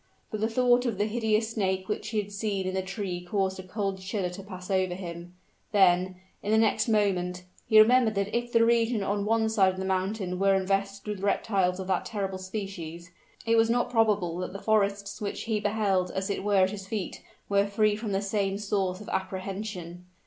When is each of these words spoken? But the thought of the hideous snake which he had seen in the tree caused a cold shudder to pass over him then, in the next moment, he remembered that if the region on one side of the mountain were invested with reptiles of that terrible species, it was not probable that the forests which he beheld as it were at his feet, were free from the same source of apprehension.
But 0.31 0.41
the 0.41 0.47
thought 0.49 0.87
of 0.87 0.97
the 0.97 1.05
hideous 1.05 1.51
snake 1.51 1.87
which 1.87 2.09
he 2.09 2.17
had 2.17 2.31
seen 2.31 2.65
in 2.65 2.73
the 2.73 2.81
tree 2.81 3.21
caused 3.23 3.59
a 3.59 3.61
cold 3.61 4.01
shudder 4.01 4.29
to 4.31 4.41
pass 4.41 4.71
over 4.71 4.95
him 4.95 5.35
then, 5.73 6.15
in 6.41 6.51
the 6.51 6.57
next 6.57 6.87
moment, 6.87 7.43
he 7.67 7.79
remembered 7.79 8.15
that 8.15 8.35
if 8.35 8.51
the 8.51 8.65
region 8.65 9.03
on 9.03 9.25
one 9.25 9.47
side 9.47 9.71
of 9.73 9.77
the 9.77 9.85
mountain 9.85 10.39
were 10.39 10.55
invested 10.55 11.07
with 11.07 11.19
reptiles 11.19 11.79
of 11.79 11.85
that 11.85 12.05
terrible 12.05 12.39
species, 12.39 13.11
it 13.45 13.57
was 13.57 13.69
not 13.69 13.91
probable 13.91 14.39
that 14.39 14.53
the 14.53 14.59
forests 14.59 15.21
which 15.21 15.43
he 15.43 15.59
beheld 15.59 16.09
as 16.09 16.31
it 16.31 16.43
were 16.43 16.63
at 16.63 16.71
his 16.71 16.87
feet, 16.87 17.21
were 17.47 17.67
free 17.67 17.95
from 17.95 18.11
the 18.11 18.23
same 18.23 18.57
source 18.57 19.01
of 19.01 19.09
apprehension. 19.09 20.07